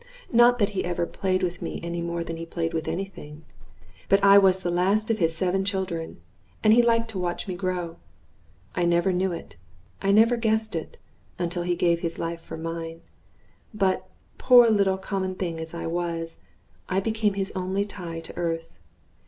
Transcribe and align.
Not 0.33 0.57
that 0.57 0.69
he 0.71 0.83
ever 0.83 1.05
played 1.05 1.43
with 1.43 1.61
me 1.61 1.79
any 1.83 2.01
more 2.01 2.23
than 2.23 2.37
he 2.37 2.45
played 2.47 2.73
with 2.73 2.87
any 2.87 3.05
thing; 3.05 3.43
but 4.09 4.23
I 4.23 4.39
was 4.39 4.61
the 4.63 4.71
last 4.71 5.11
of 5.11 5.19
his 5.19 5.35
seven 5.35 5.63
children, 5.63 6.19
and 6.63 6.73
he 6.73 6.81
liked 6.81 7.11
to 7.11 7.19
watch 7.19 7.47
me 7.47 7.53
grow. 7.53 7.97
I 8.73 8.83
never 8.83 9.13
knew 9.13 9.31
it, 9.31 9.57
I 10.01 10.09
never 10.09 10.37
guessed 10.37 10.75
it, 10.75 10.97
until 11.37 11.61
he 11.61 11.75
gave 11.75 11.99
his 11.99 12.17
life 12.17 12.41
for 12.41 12.57
mine; 12.57 13.01
but, 13.75 14.09
poor 14.39 14.71
little 14.71 14.97
common 14.97 15.35
thing 15.35 15.59
as 15.59 15.75
I 15.75 15.85
was, 15.85 16.39
I 16.89 16.99
became 16.99 17.35
his 17.35 17.51
only 17.55 17.85
tie 17.85 18.21
to 18.21 18.35
earth. 18.35 18.69